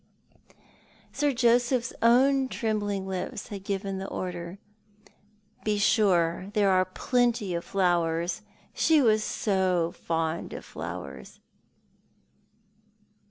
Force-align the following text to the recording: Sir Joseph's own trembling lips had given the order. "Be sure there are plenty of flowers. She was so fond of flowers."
Sir 1.13 1.31
Joseph's 1.31 1.93
own 2.01 2.47
trembling 2.49 3.05
lips 3.07 3.49
had 3.49 3.63
given 3.63 3.99
the 3.99 4.07
order. 4.07 4.57
"Be 5.63 5.77
sure 5.77 6.49
there 6.55 6.71
are 6.71 6.85
plenty 6.85 7.53
of 7.53 7.63
flowers. 7.63 8.41
She 8.73 8.99
was 8.99 9.23
so 9.23 9.91
fond 9.91 10.53
of 10.53 10.65
flowers." 10.65 11.39